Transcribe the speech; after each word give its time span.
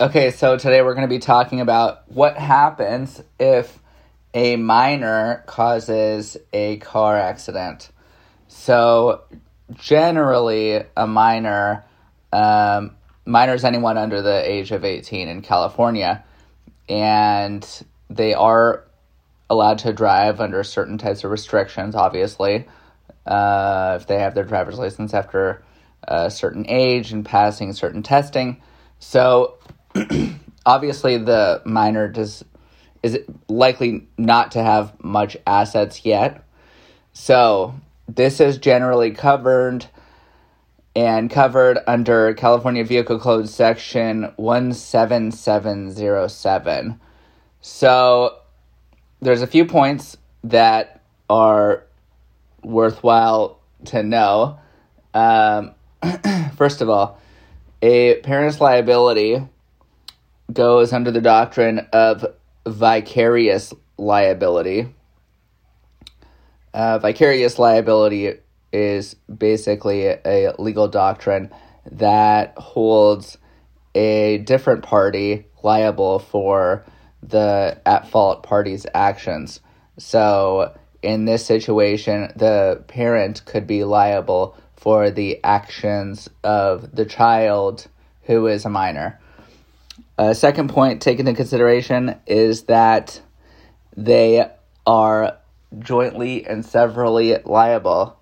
Okay, 0.00 0.30
so 0.30 0.56
today 0.56 0.80
we're 0.80 0.94
going 0.94 1.08
to 1.08 1.12
be 1.12 1.18
talking 1.18 1.60
about 1.60 2.08
what 2.08 2.36
happens 2.36 3.20
if 3.40 3.80
a 4.32 4.54
minor 4.54 5.42
causes 5.48 6.36
a 6.52 6.76
car 6.76 7.18
accident. 7.18 7.90
So, 8.46 9.22
generally, 9.74 10.84
a 10.96 11.06
minor, 11.08 11.84
um, 12.32 12.94
minor 13.26 13.56
anyone 13.64 13.98
under 13.98 14.22
the 14.22 14.48
age 14.48 14.70
of 14.70 14.84
18 14.84 15.26
in 15.26 15.42
California, 15.42 16.22
and 16.88 17.68
they 18.08 18.34
are 18.34 18.84
allowed 19.50 19.78
to 19.78 19.92
drive 19.92 20.40
under 20.40 20.62
certain 20.62 20.98
types 20.98 21.24
of 21.24 21.32
restrictions, 21.32 21.96
obviously. 21.96 22.68
Uh, 23.26 23.98
if 24.00 24.06
they 24.06 24.20
have 24.20 24.36
their 24.36 24.44
driver's 24.44 24.78
license 24.78 25.12
after 25.12 25.64
a 26.04 26.30
certain 26.30 26.66
age 26.68 27.10
and 27.10 27.24
passing 27.24 27.72
certain 27.72 28.04
testing. 28.04 28.62
So, 29.00 29.58
obviously 30.66 31.18
the 31.18 31.62
minor 31.64 32.08
does 32.08 32.44
is 33.02 33.18
likely 33.48 34.06
not 34.16 34.52
to 34.52 34.62
have 34.62 34.94
much 35.02 35.36
assets 35.46 36.04
yet. 36.04 36.44
So 37.12 37.74
this 38.08 38.40
is 38.40 38.58
generally 38.58 39.10
covered 39.12 39.86
and 40.96 41.30
covered 41.30 41.78
under 41.86 42.34
California 42.34 42.84
Vehicle 42.84 43.20
Code 43.20 43.48
section 43.48 44.32
17707. 44.36 47.00
So 47.60 48.36
there's 49.20 49.42
a 49.42 49.46
few 49.46 49.64
points 49.64 50.16
that 50.44 51.02
are 51.30 51.84
worthwhile 52.64 53.60
to 53.86 54.02
know. 54.02 54.58
Um, 55.14 55.74
first 56.56 56.80
of 56.80 56.88
all, 56.88 57.20
a 57.80 58.16
parent's 58.22 58.60
liability 58.60 59.40
goes 60.52 60.92
under 60.92 61.10
the 61.10 61.20
doctrine 61.20 61.86
of 61.92 62.24
vicarious 62.66 63.74
liability. 63.96 64.94
Uh, 66.72 66.98
vicarious 66.98 67.58
liability 67.58 68.34
is 68.72 69.14
basically 69.14 70.06
a 70.06 70.54
legal 70.58 70.88
doctrine 70.88 71.50
that 71.90 72.56
holds 72.58 73.38
a 73.94 74.38
different 74.38 74.82
party 74.82 75.46
liable 75.62 76.18
for 76.18 76.84
the 77.22 77.80
at 77.84 78.08
fault 78.08 78.42
party's 78.42 78.86
actions. 78.94 79.60
So, 79.98 80.76
in 81.02 81.24
this 81.24 81.44
situation, 81.44 82.32
the 82.36 82.84
parent 82.86 83.44
could 83.44 83.66
be 83.66 83.84
liable 83.84 84.56
for 84.76 85.10
the 85.10 85.42
actions 85.42 86.28
of 86.44 86.94
the 86.94 87.04
child 87.04 87.88
who 88.22 88.46
is 88.46 88.64
a 88.64 88.68
minor. 88.68 89.18
A 90.18 90.34
second 90.34 90.70
point 90.70 91.00
taken 91.00 91.28
into 91.28 91.36
consideration 91.36 92.16
is 92.26 92.64
that 92.64 93.20
they 93.96 94.50
are 94.84 95.38
jointly 95.78 96.44
and 96.44 96.66
severally 96.66 97.36
liable. 97.44 98.18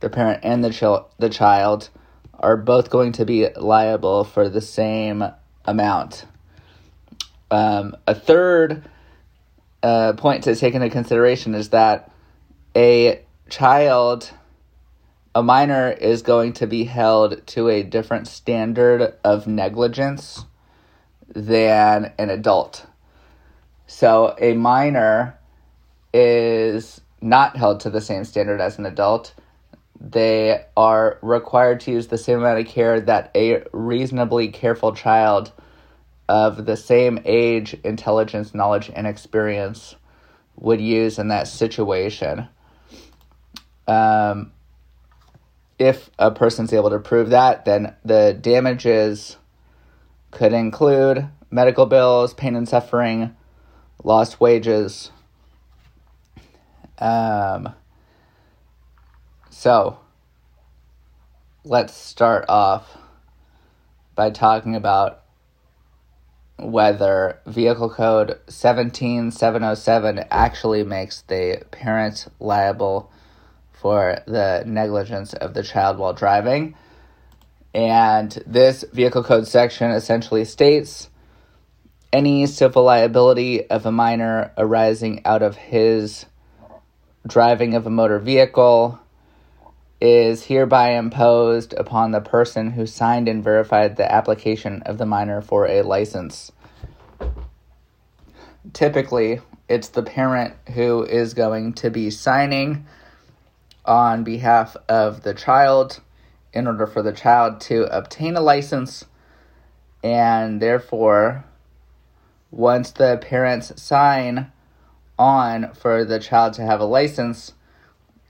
The 0.00 0.10
parent 0.10 0.40
and 0.42 0.64
the, 0.64 1.04
the 1.20 1.30
child 1.30 1.88
are 2.34 2.56
both 2.56 2.90
going 2.90 3.12
to 3.12 3.24
be 3.24 3.48
liable 3.54 4.24
for 4.24 4.48
the 4.48 4.60
same 4.60 5.24
amount. 5.64 6.24
Um, 7.48 7.96
a 8.08 8.14
third 8.16 8.82
uh, 9.84 10.14
point 10.14 10.42
to 10.44 10.56
take 10.56 10.74
into 10.74 10.90
consideration 10.90 11.54
is 11.54 11.68
that 11.68 12.10
a 12.74 13.24
child, 13.48 14.32
a 15.32 15.44
minor, 15.44 15.92
is 15.92 16.22
going 16.22 16.54
to 16.54 16.66
be 16.66 16.82
held 16.82 17.46
to 17.46 17.68
a 17.68 17.84
different 17.84 18.26
standard 18.26 19.14
of 19.22 19.46
negligence 19.46 20.44
than 21.34 22.12
an 22.18 22.30
adult. 22.30 22.86
So 23.86 24.34
a 24.38 24.54
minor 24.54 25.38
is 26.12 27.00
not 27.20 27.56
held 27.56 27.80
to 27.80 27.90
the 27.90 28.00
same 28.00 28.24
standard 28.24 28.60
as 28.60 28.78
an 28.78 28.86
adult. 28.86 29.34
They 30.00 30.64
are 30.76 31.18
required 31.22 31.80
to 31.80 31.92
use 31.92 32.08
the 32.08 32.18
same 32.18 32.38
amount 32.38 32.60
of 32.60 32.66
care 32.66 33.00
that 33.00 33.30
a 33.34 33.64
reasonably 33.72 34.48
careful 34.48 34.94
child 34.94 35.52
of 36.28 36.66
the 36.66 36.76
same 36.76 37.20
age, 37.24 37.74
intelligence, 37.84 38.54
knowledge, 38.54 38.90
and 38.94 39.06
experience 39.06 39.94
would 40.56 40.80
use 40.80 41.18
in 41.18 41.28
that 41.28 41.48
situation. 41.48 42.48
Um, 43.86 44.52
if 45.78 46.10
a 46.18 46.30
person's 46.30 46.72
able 46.72 46.90
to 46.90 46.98
prove 46.98 47.30
that, 47.30 47.64
then 47.64 47.94
the 48.04 48.36
damages 48.38 49.36
could 50.36 50.52
include 50.52 51.26
medical 51.50 51.86
bills, 51.86 52.34
pain 52.34 52.54
and 52.54 52.68
suffering, 52.68 53.34
lost 54.04 54.38
wages. 54.38 55.10
Um, 56.98 57.70
so, 59.48 59.98
let's 61.64 61.94
start 61.94 62.44
off 62.50 62.98
by 64.14 64.28
talking 64.28 64.76
about 64.76 65.22
whether 66.58 67.40
Vehicle 67.46 67.88
Code 67.88 68.38
17707 68.46 70.24
actually 70.30 70.82
makes 70.82 71.22
the 71.22 71.62
parents 71.70 72.28
liable 72.38 73.10
for 73.72 74.18
the 74.26 74.64
negligence 74.66 75.32
of 75.32 75.54
the 75.54 75.62
child 75.62 75.96
while 75.96 76.12
driving. 76.12 76.74
And 77.76 78.32
this 78.46 78.86
vehicle 78.90 79.22
code 79.22 79.46
section 79.46 79.90
essentially 79.90 80.46
states 80.46 81.10
any 82.10 82.46
civil 82.46 82.84
liability 82.84 83.68
of 83.68 83.84
a 83.84 83.92
minor 83.92 84.50
arising 84.56 85.20
out 85.26 85.42
of 85.42 85.56
his 85.56 86.24
driving 87.26 87.74
of 87.74 87.86
a 87.86 87.90
motor 87.90 88.18
vehicle 88.18 88.98
is 90.00 90.44
hereby 90.44 90.92
imposed 90.92 91.74
upon 91.74 92.12
the 92.12 92.20
person 92.22 92.70
who 92.70 92.86
signed 92.86 93.28
and 93.28 93.44
verified 93.44 93.96
the 93.96 94.10
application 94.10 94.80
of 94.86 94.96
the 94.96 95.04
minor 95.04 95.42
for 95.42 95.66
a 95.66 95.82
license. 95.82 96.50
Typically, 98.72 99.42
it's 99.68 99.88
the 99.88 100.02
parent 100.02 100.54
who 100.72 101.04
is 101.04 101.34
going 101.34 101.74
to 101.74 101.90
be 101.90 102.08
signing 102.08 102.86
on 103.84 104.24
behalf 104.24 104.78
of 104.88 105.22
the 105.24 105.34
child 105.34 106.00
in 106.56 106.66
order 106.66 106.86
for 106.86 107.02
the 107.02 107.12
child 107.12 107.60
to 107.60 107.84
obtain 107.94 108.34
a 108.34 108.40
license, 108.40 109.04
and 110.02 110.60
therefore, 110.60 111.44
once 112.50 112.90
the 112.92 113.18
parents 113.18 113.70
sign 113.80 114.50
on 115.18 115.72
for 115.74 116.02
the 116.04 116.18
child 116.18 116.54
to 116.54 116.62
have 116.62 116.80
a 116.80 116.84
license, 116.84 117.52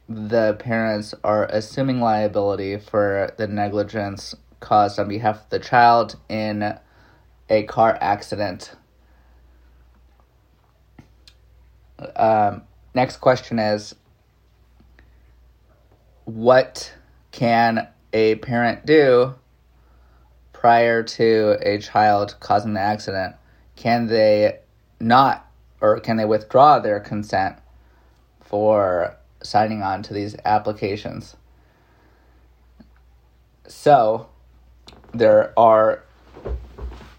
the 0.08 0.54
parents 0.58 1.14
are 1.22 1.46
assuming 1.46 2.00
liability 2.00 2.76
for 2.78 3.32
the 3.36 3.46
negligence 3.46 4.34
caused 4.58 4.98
on 4.98 5.08
behalf 5.08 5.44
of 5.44 5.50
the 5.50 5.60
child 5.60 6.16
in 6.28 6.76
a 7.48 7.62
car 7.64 7.96
accident. 8.00 8.72
Um, 12.16 12.62
next 12.92 13.18
question 13.18 13.60
is 13.60 13.94
What 16.24 16.92
can 17.30 17.88
a 18.12 18.36
parent 18.36 18.86
do 18.86 19.34
prior 20.52 21.02
to 21.02 21.58
a 21.62 21.78
child 21.78 22.36
causing 22.40 22.74
the 22.74 22.80
accident? 22.80 23.36
Can 23.76 24.06
they 24.06 24.60
not, 24.98 25.50
or 25.80 26.00
can 26.00 26.16
they 26.16 26.24
withdraw 26.24 26.78
their 26.78 27.00
consent 27.00 27.56
for 28.40 29.16
signing 29.42 29.82
on 29.82 30.02
to 30.04 30.14
these 30.14 30.36
applications? 30.44 31.36
So, 33.68 34.28
there 35.12 35.52
are 35.58 36.02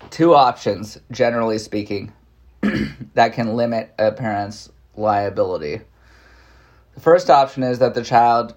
two 0.10 0.34
options, 0.34 1.00
generally 1.12 1.58
speaking, 1.58 2.14
that 3.14 3.34
can 3.34 3.56
limit 3.56 3.94
a 4.00 4.12
parent's 4.12 4.70
liability. 4.96 5.82
The 6.96 7.02
first 7.02 7.30
option 7.30 7.64
is 7.64 7.80
that 7.80 7.94
the 7.94 8.04
child 8.04 8.56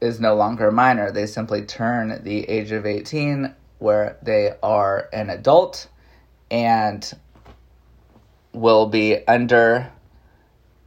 is 0.00 0.20
no 0.20 0.34
longer 0.34 0.68
a 0.68 0.72
minor. 0.72 1.10
They 1.10 1.26
simply 1.26 1.62
turn 1.62 2.22
the 2.24 2.48
age 2.48 2.72
of 2.72 2.86
18 2.86 3.54
where 3.78 4.18
they 4.22 4.52
are 4.62 5.08
an 5.12 5.30
adult 5.30 5.88
and 6.50 7.12
will 8.52 8.86
be 8.86 9.26
under 9.26 9.90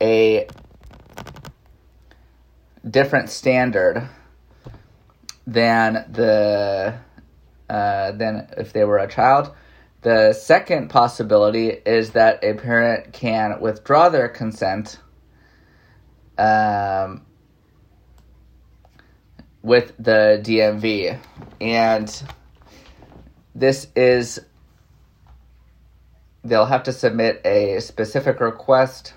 a 0.01 0.48
different 2.89 3.30
standard 3.30 4.07
than 5.48 6.06
the 6.12 6.95
uh, 7.69 8.12
than 8.12 8.48
if 8.57 8.74
they 8.74 8.83
were 8.83 9.00
a 9.00 9.07
child. 9.07 9.54
The 10.01 10.33
second 10.33 10.89
possibility 10.89 11.69
is 11.69 12.12
that 12.12 12.44
a 12.44 12.54
parent 12.56 13.13
can 13.13 13.62
withdraw 13.62 14.10
their 14.10 14.27
consent 14.27 15.00
um, 16.38 17.25
with 19.63 19.94
the 19.98 20.39
DMV. 20.44 21.18
And 21.60 22.24
this 23.56 23.88
is 23.95 24.39
they'll 26.44 26.65
have 26.65 26.83
to 26.83 26.94
submit 26.94 27.42
a 27.45 27.80
specific 27.80 28.39
request 28.39 29.13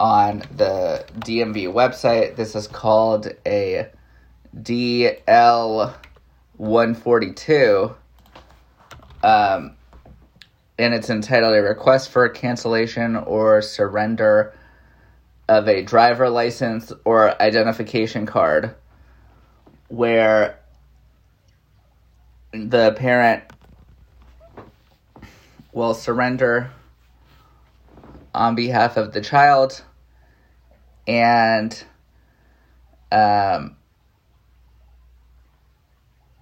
on 0.00 0.40
the 0.56 1.04
DMV 1.20 1.72
website. 1.72 2.34
This 2.34 2.56
is 2.56 2.66
called 2.66 3.28
a 3.46 3.88
DL 4.56 5.94
142. 6.56 7.94
Um, 9.22 9.76
and 10.78 10.94
it's 10.94 11.10
entitled 11.10 11.54
A 11.54 11.62
Request 11.62 12.10
for 12.10 12.28
Cancellation 12.28 13.16
or 13.16 13.62
Surrender 13.62 14.52
of 15.48 15.68
a 15.68 15.82
Driver 15.82 16.28
License 16.28 16.92
or 17.04 17.40
Identification 17.40 18.26
Card, 18.26 18.74
where 19.92 20.58
the 22.50 22.92
parent 22.92 23.44
will 25.74 25.92
surrender 25.92 26.70
on 28.34 28.54
behalf 28.54 28.96
of 28.96 29.12
the 29.12 29.20
child 29.20 29.84
and 31.06 31.84
um, 33.10 33.76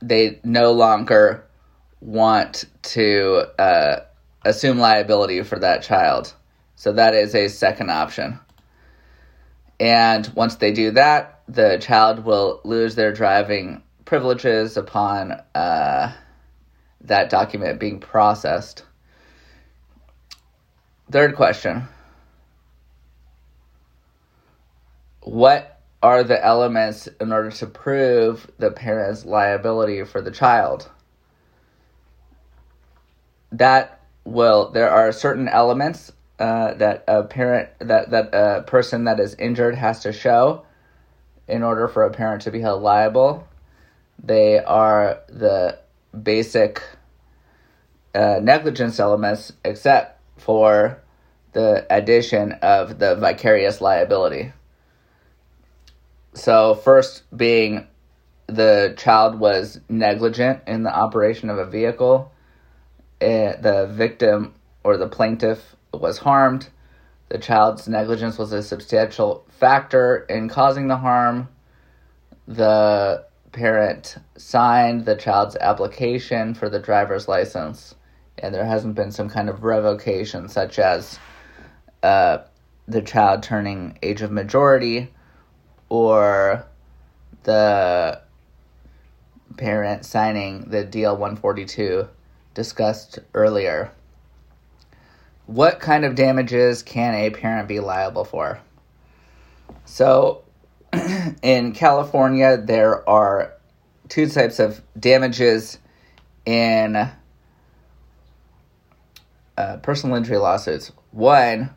they 0.00 0.38
no 0.44 0.70
longer 0.70 1.44
want 2.00 2.66
to 2.82 3.48
uh, 3.58 3.96
assume 4.44 4.78
liability 4.78 5.42
for 5.42 5.58
that 5.58 5.82
child. 5.82 6.32
So 6.76 6.92
that 6.92 7.14
is 7.14 7.34
a 7.34 7.48
second 7.48 7.90
option. 7.90 8.38
And 9.80 10.30
once 10.36 10.54
they 10.54 10.70
do 10.72 10.92
that, 10.92 11.39
the 11.52 11.78
child 11.78 12.24
will 12.24 12.60
lose 12.64 12.94
their 12.94 13.12
driving 13.12 13.82
privileges 14.04 14.76
upon 14.76 15.32
uh, 15.54 16.12
that 17.00 17.28
document 17.28 17.80
being 17.80 17.98
processed. 17.98 18.84
Third 21.10 21.34
question 21.34 21.88
What 25.22 25.80
are 26.02 26.22
the 26.22 26.42
elements 26.44 27.08
in 27.20 27.32
order 27.32 27.50
to 27.50 27.66
prove 27.66 28.48
the 28.58 28.70
parent's 28.70 29.24
liability 29.24 30.04
for 30.04 30.20
the 30.20 30.30
child? 30.30 30.88
That 33.52 34.00
will, 34.24 34.70
there 34.70 34.90
are 34.90 35.10
certain 35.10 35.48
elements 35.48 36.12
uh, 36.38 36.74
that 36.74 37.02
a 37.08 37.24
parent, 37.24 37.70
that, 37.80 38.10
that 38.10 38.30
a 38.32 38.62
person 38.62 39.04
that 39.04 39.18
is 39.18 39.34
injured 39.34 39.74
has 39.74 40.00
to 40.02 40.12
show 40.12 40.64
in 41.50 41.62
order 41.62 41.88
for 41.88 42.04
a 42.04 42.10
parent 42.10 42.42
to 42.42 42.50
be 42.50 42.60
held 42.60 42.82
liable. 42.82 43.46
They 44.22 44.58
are 44.58 45.20
the 45.28 45.78
basic 46.22 46.82
uh, 48.14 48.40
negligence 48.42 49.00
elements, 49.00 49.52
except 49.64 50.20
for 50.38 51.02
the 51.52 51.86
addition 51.90 52.52
of 52.62 52.98
the 52.98 53.16
vicarious 53.16 53.80
liability. 53.80 54.52
So, 56.34 56.74
first 56.74 57.24
being 57.36 57.86
the 58.46 58.94
child 58.96 59.38
was 59.38 59.80
negligent 59.88 60.60
in 60.66 60.82
the 60.82 60.94
operation 60.94 61.50
of 61.50 61.58
a 61.58 61.66
vehicle, 61.66 62.32
it, 63.20 63.24
eh, 63.24 63.56
the 63.60 63.86
victim 63.86 64.54
or 64.82 64.96
the 64.96 65.08
plaintiff 65.08 65.76
was 65.92 66.18
harmed. 66.18 66.68
The 67.30 67.38
child's 67.38 67.88
negligence 67.88 68.38
was 68.38 68.52
a 68.52 68.62
substantial 68.62 69.44
factor 69.48 70.18
in 70.28 70.48
causing 70.48 70.88
the 70.88 70.98
harm. 70.98 71.48
The 72.46 73.24
parent 73.52 74.16
signed 74.36 75.06
the 75.06 75.16
child's 75.16 75.56
application 75.56 76.54
for 76.54 76.68
the 76.68 76.78
driver's 76.78 77.26
license 77.26 77.94
and 78.42 78.54
there 78.54 78.64
hasn't 78.64 78.94
been 78.94 79.10
some 79.10 79.28
kind 79.28 79.48
of 79.48 79.64
revocation, 79.64 80.48
such 80.48 80.78
as 80.78 81.18
uh, 82.02 82.38
the 82.88 83.02
child 83.02 83.42
turning 83.42 83.98
age 84.02 84.22
of 84.22 84.30
majority 84.30 85.12
or 85.88 86.64
the 87.42 88.20
parent 89.56 90.04
signing 90.04 90.62
the 90.70 90.84
DL 90.84 91.12
142 91.12 92.08
discussed 92.54 93.18
earlier. 93.34 93.92
What 95.50 95.80
kind 95.80 96.04
of 96.04 96.14
damages 96.14 96.84
can 96.84 97.12
a 97.12 97.28
parent 97.30 97.66
be 97.66 97.80
liable 97.80 98.24
for? 98.24 98.60
So, 99.84 100.44
in 101.42 101.72
California, 101.72 102.56
there 102.56 103.08
are 103.10 103.54
two 104.08 104.28
types 104.28 104.60
of 104.60 104.80
damages 104.96 105.78
in 106.46 107.10
uh, 109.58 109.76
personal 109.78 110.14
injury 110.14 110.38
lawsuits. 110.38 110.92
One, 111.10 111.70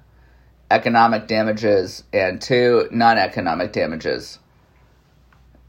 economic 0.69 1.25
damages, 1.25 2.03
and 2.13 2.39
two, 2.39 2.87
non 2.91 3.17
economic 3.17 3.71
damages. 3.71 4.37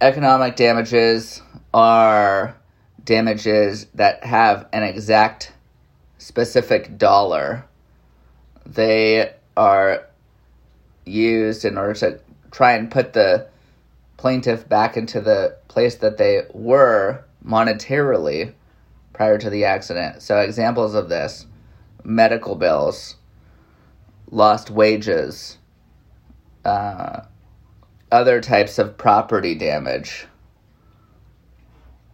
Economic 0.03 0.57
damages 0.57 1.41
are 1.73 2.55
damages 3.03 3.87
that 3.95 4.25
have 4.25 4.69
an 4.75 4.83
exact 4.83 5.53
specific 6.19 6.99
dollar. 6.99 7.65
They 8.67 9.33
are 9.57 10.07
used 11.05 11.65
in 11.65 11.77
order 11.79 11.95
to 11.95 12.21
try 12.51 12.73
and 12.73 12.91
put 12.91 13.13
the 13.13 13.49
plaintiff 14.17 14.69
back 14.69 14.97
into 14.97 15.21
the 15.21 15.57
place 15.69 15.97
that 15.97 16.17
they 16.17 16.43
were 16.53 17.25
monetarily 17.45 18.55
prior 19.13 19.39
to 19.39 19.51
the 19.51 19.65
accident. 19.65 20.23
So, 20.23 20.39
examples 20.39 20.95
of 20.95 21.09
this 21.09 21.47
medical 22.05 22.55
bills, 22.55 23.17
lost 24.31 24.71
wages, 24.71 25.59
uh, 26.65 27.23
other 28.11 28.41
types 28.41 28.79
of 28.79 28.97
property 28.97 29.55
damage. 29.55 30.27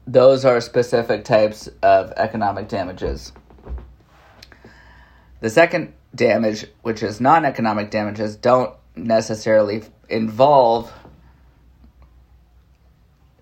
Those 0.07 0.45
are 0.45 0.61
specific 0.61 1.25
types 1.25 1.69
of 1.83 2.13
economic 2.17 2.69
damages. 2.69 3.33
The 5.41 5.51
second 5.51 5.95
damage, 6.15 6.67
which 6.83 7.03
is 7.03 7.21
non 7.21 7.45
economic 7.45 7.91
damages, 7.91 8.37
don't 8.37 8.75
necessarily 8.97 9.83
involve 10.09 10.93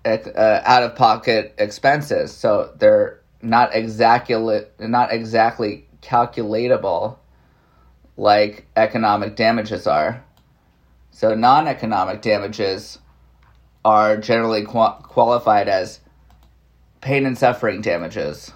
uh, 0.05 0.61
out 0.63 0.83
of 0.83 0.95
pocket 0.95 1.55
expenses. 1.57 2.33
So 2.33 2.71
they're 2.77 3.19
not 3.41 3.75
exactly 3.75 4.61
not 4.79 5.11
exactly 5.13 5.87
calculatable 6.01 7.17
like 8.17 8.65
economic 8.75 9.35
damages 9.35 9.87
are. 9.87 10.23
So 11.11 11.35
non 11.35 11.67
economic 11.67 12.21
damages 12.21 12.99
are 13.83 14.17
generally 14.17 14.65
qu- 14.65 15.01
qualified 15.03 15.69
as 15.69 15.99
pain 17.01 17.25
and 17.25 17.37
suffering 17.37 17.81
damages. 17.81 18.51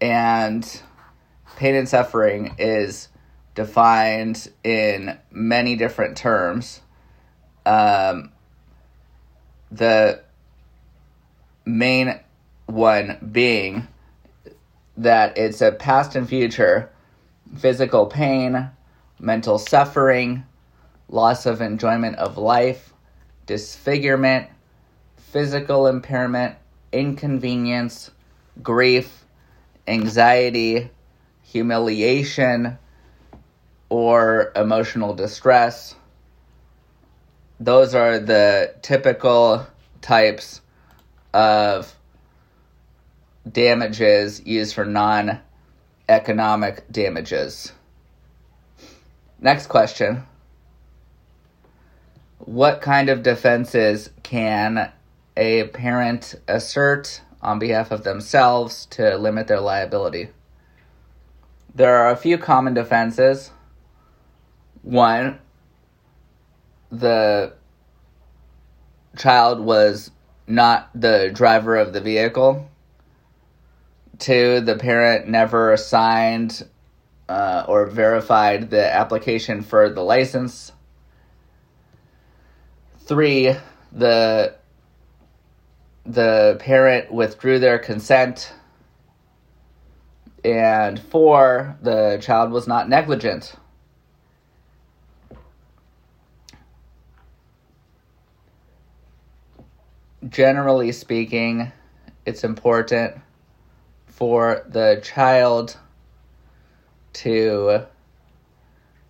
And 0.00 0.82
pain 1.56 1.74
and 1.74 1.88
suffering 1.88 2.54
is 2.58 3.08
defined 3.54 4.50
in 4.62 5.18
many 5.30 5.74
different 5.74 6.16
terms. 6.16 6.80
Um, 7.64 8.30
the 9.72 10.20
main 11.64 12.20
one 12.66 13.18
being 13.32 13.88
that 14.96 15.36
it's 15.36 15.60
a 15.60 15.72
past 15.72 16.14
and 16.14 16.28
future 16.28 16.90
physical 17.56 18.06
pain, 18.06 18.70
mental 19.18 19.58
suffering, 19.58 20.44
loss 21.08 21.46
of 21.46 21.60
enjoyment 21.60 22.16
of 22.16 22.36
life, 22.36 22.92
disfigurement, 23.46 24.48
physical 25.16 25.86
impairment, 25.86 26.56
inconvenience, 26.92 28.10
grief, 28.62 29.24
anxiety, 29.86 30.90
humiliation, 31.46 32.78
or 33.88 34.52
emotional 34.56 35.14
distress. 35.14 35.94
Those 37.60 37.94
are 37.94 38.18
the 38.18 38.74
typical 38.82 39.66
types 40.02 40.60
of 41.32 41.94
damages 43.50 44.44
used 44.44 44.74
for 44.74 44.84
non 44.84 45.40
economic 46.08 46.90
damages. 46.90 47.72
Next 49.40 49.68
question. 49.68 50.24
What 52.38 52.80
kind 52.80 53.08
of 53.08 53.22
defenses 53.22 54.10
can 54.22 54.92
a 55.36 55.64
parent 55.64 56.34
assert 56.48 57.20
on 57.42 57.58
behalf 57.58 57.90
of 57.90 58.04
themselves 58.04 58.86
to 58.86 59.16
limit 59.16 59.46
their 59.46 59.60
liability? 59.60 60.28
There 61.76 61.96
are 61.96 62.10
a 62.10 62.16
few 62.16 62.38
common 62.38 62.74
defenses. 62.74 63.52
One, 64.82 65.38
the 66.90 67.52
child 69.16 69.60
was 69.60 70.10
not 70.48 70.90
the 70.94 71.30
driver 71.32 71.76
of 71.76 71.92
the 71.92 72.00
vehicle 72.00 72.68
Two, 74.18 74.60
the 74.60 74.76
parent 74.76 75.28
never 75.28 75.76
signed 75.76 76.66
uh, 77.28 77.64
or 77.68 77.86
verified 77.86 78.70
the 78.70 78.94
application 78.94 79.62
for 79.62 79.90
the 79.90 80.02
license. 80.02 80.72
Three, 83.00 83.54
the 83.92 84.54
the 86.06 86.56
parent 86.60 87.12
withdrew 87.12 87.58
their 87.58 87.78
consent. 87.78 88.52
And 90.46 91.00
four, 91.00 91.76
the 91.82 92.18
child 92.22 92.52
was 92.52 92.68
not 92.68 92.88
negligent. 92.88 93.56
Generally 100.28 100.92
speaking, 100.92 101.72
it's 102.24 102.44
important 102.44 103.16
for 104.06 104.64
the 104.68 105.00
child 105.02 105.76
to 107.14 107.80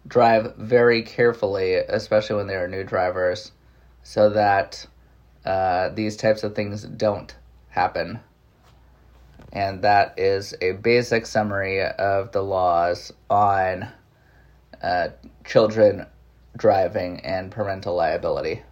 drive 0.06 0.56
very 0.56 1.02
carefully, 1.02 1.74
especially 1.74 2.36
when 2.36 2.46
they 2.46 2.56
are 2.56 2.66
new 2.66 2.82
drivers, 2.82 3.52
so 4.02 4.30
that 4.30 4.86
uh, 5.44 5.90
these 5.90 6.16
types 6.16 6.42
of 6.42 6.54
things 6.54 6.84
don't 6.84 7.34
happen. 7.68 8.20
And 9.52 9.82
that 9.82 10.18
is 10.18 10.54
a 10.60 10.72
basic 10.72 11.26
summary 11.26 11.82
of 11.82 12.32
the 12.32 12.42
laws 12.42 13.12
on 13.30 13.88
uh, 14.82 15.08
children 15.44 16.06
driving 16.56 17.20
and 17.20 17.50
parental 17.50 17.94
liability. 17.94 18.62